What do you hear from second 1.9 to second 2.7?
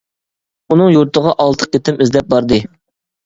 ئىزدەپ باردى.